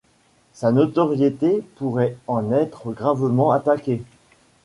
Sa 0.53 0.71
notoriété 0.71 1.61
pourrait 1.75 2.17
en 2.25 2.51
être 2.51 2.91
gravement 2.91 3.51
attaquée. 3.51 4.01